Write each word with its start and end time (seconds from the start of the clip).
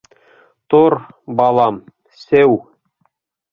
Тор, 0.73 0.95
балам, 1.41 1.79
сеү! 2.25 2.59